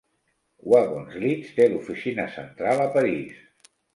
[0.71, 3.47] Wagons-Lits té l'oficina central a París.